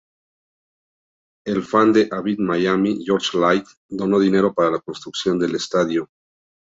[1.45, 6.09] El fan de Avid Miami, George Light, donó dinero para la construcción del estadio.